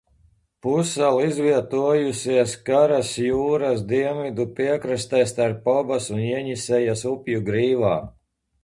Pussala 0.67 1.27
izvietojusies 1.31 2.55
Karas 2.71 3.13
jūras 3.27 3.85
dienvidu 3.93 4.49
piekrastē 4.61 5.23
starp 5.35 5.71
Obas 5.79 6.11
un 6.19 6.27
Jeņisejas 6.27 7.11
upju 7.17 7.47
grīvām. 7.53 8.15